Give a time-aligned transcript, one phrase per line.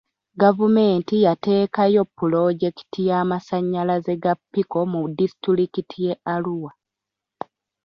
[0.41, 6.71] Gavumenti yateekayo pulojekiti y'amasanyalaze ga pico mu disitulikiti ye Arua.